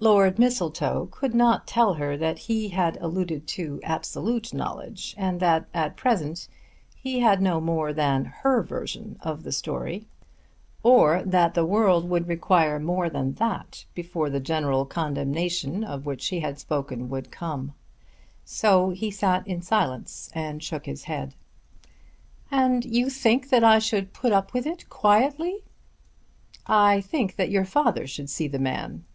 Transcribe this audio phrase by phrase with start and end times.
[0.00, 5.64] Lord Mistletoe could not tell her that he had alluded to absolute knowledge and that
[5.72, 6.46] at present
[6.94, 10.06] he had no more than her version of the story;
[10.82, 16.26] or that the world would require more than that before the general condemnation of which
[16.26, 17.72] he had spoken would come.
[18.44, 21.34] So he sat in silence and shook his head.
[22.50, 25.60] "And you think that I should put up with it quietly!"
[26.66, 29.06] "I think that your father should see the man."